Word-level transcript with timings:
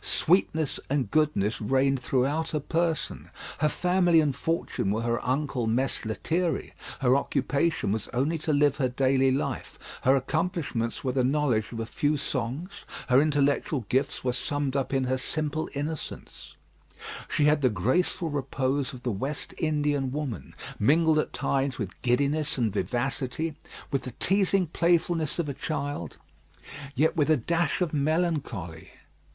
Sweetness 0.03 0.79
and 0.89 1.11
goodness 1.11 1.61
reigned 1.61 1.99
throughout 1.99 2.49
her 2.49 2.59
person; 2.59 3.29
her 3.59 3.69
family 3.69 4.19
and 4.19 4.35
fortune 4.35 4.89
were 4.89 5.03
her 5.03 5.23
uncle 5.23 5.67
Mess 5.67 6.05
Lethierry; 6.05 6.73
her 7.01 7.15
occupation 7.15 7.91
was 7.91 8.07
only 8.07 8.39
to 8.39 8.51
live 8.51 8.77
her 8.77 8.89
daily 8.89 9.29
life; 9.31 9.77
her 10.01 10.15
accomplishments 10.15 11.03
were 11.03 11.11
the 11.11 11.23
knowledge 11.23 11.71
of 11.71 11.79
a 11.79 11.85
few 11.85 12.17
songs; 12.17 12.83
her 13.09 13.21
intellectual 13.21 13.85
gifts 13.89 14.23
were 14.23 14.33
summed 14.33 14.75
up 14.75 14.91
in 14.91 15.03
her 15.03 15.19
simple 15.19 15.69
innocence; 15.75 16.55
she 17.29 17.43
had 17.43 17.61
the 17.61 17.69
graceful 17.69 18.31
repose 18.31 18.93
of 18.93 19.03
the 19.03 19.11
West 19.11 19.53
Indian 19.59 20.11
woman, 20.11 20.55
mingled 20.79 21.19
at 21.19 21.31
times 21.31 21.77
with 21.77 22.01
giddiness 22.01 22.57
and 22.57 22.73
vivacity, 22.73 23.53
with 23.91 24.01
the 24.01 24.13
teasing 24.19 24.65
playfulness 24.65 25.37
of 25.37 25.47
a 25.47 25.53
child, 25.53 26.17
yet 26.95 27.15
with 27.15 27.29
a 27.29 27.37
dash 27.37 27.81
of 27.81 27.93
melancholy. 27.93 28.89